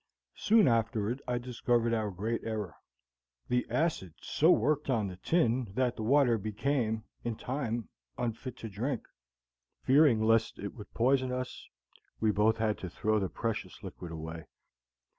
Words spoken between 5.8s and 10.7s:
the water became, in time, unfit to drink; fearing lest